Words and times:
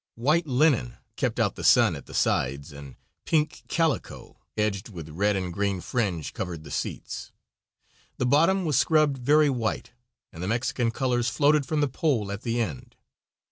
White 0.15 0.47
linen 0.47 0.97
kept 1.15 1.39
out 1.39 1.53
the 1.53 1.63
sun 1.63 1.95
at 1.95 2.07
the 2.07 2.15
sides, 2.15 2.71
and 2.73 2.95
pink 3.23 3.61
calico, 3.67 4.39
edged 4.57 4.89
with 4.89 5.09
red 5.09 5.35
and 5.35 5.53
green 5.53 5.79
fringe, 5.79 6.33
covered 6.33 6.63
the 6.63 6.71
seats. 6.71 7.31
The 8.17 8.25
bottom 8.25 8.65
was 8.65 8.79
scrubbed 8.79 9.19
very 9.19 9.51
white 9.51 9.91
and 10.33 10.41
the 10.41 10.47
Mexican 10.47 10.89
colors 10.89 11.29
floated 11.29 11.67
from 11.67 11.81
the 11.81 11.87
pole 11.87 12.31
at 12.31 12.41
the 12.41 12.59
end. 12.59 12.95